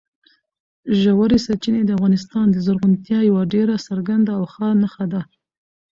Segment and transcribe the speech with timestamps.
[1.01, 5.21] ژورې سرچینې د افغانستان د زرغونتیا یوه ډېره څرګنده او ښه نښه ده.